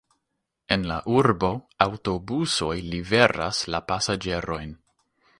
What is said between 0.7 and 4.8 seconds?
En la urbo aŭtobusoj liveras la pasaĝerojn.